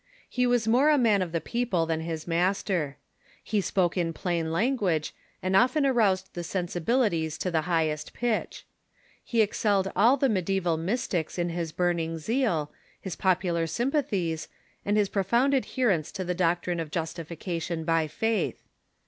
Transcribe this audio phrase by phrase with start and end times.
[0.27, 2.97] He was more a man of the people than his master.
[3.43, 8.13] He spoke in plain language, and often John Tauler,.^.,.,..^,,.,*'.,_, aroused the sensibilities to the Jngbest
[8.13, 8.65] pitch.
[9.23, 14.47] He excelled all the mediffival Mystics in his burning zeal, his pop ular sympathies,
[14.83, 18.63] and his profound adherence to the doctrine of justification by faith.